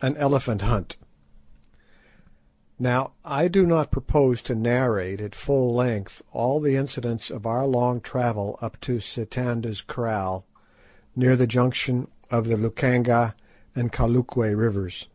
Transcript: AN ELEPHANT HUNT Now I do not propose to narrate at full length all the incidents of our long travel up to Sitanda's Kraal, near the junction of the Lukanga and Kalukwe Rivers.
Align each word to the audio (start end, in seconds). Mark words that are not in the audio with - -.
AN 0.00 0.16
ELEPHANT 0.16 0.62
HUNT 0.62 0.96
Now 2.78 3.14
I 3.24 3.48
do 3.48 3.66
not 3.66 3.90
propose 3.90 4.40
to 4.42 4.54
narrate 4.54 5.20
at 5.20 5.34
full 5.34 5.74
length 5.74 6.22
all 6.30 6.60
the 6.60 6.76
incidents 6.76 7.30
of 7.32 7.46
our 7.46 7.66
long 7.66 8.00
travel 8.00 8.56
up 8.62 8.78
to 8.82 9.00
Sitanda's 9.00 9.80
Kraal, 9.80 10.44
near 11.16 11.34
the 11.34 11.48
junction 11.48 12.06
of 12.30 12.46
the 12.46 12.56
Lukanga 12.56 13.34
and 13.74 13.90
Kalukwe 13.90 14.54
Rivers. 14.56 15.08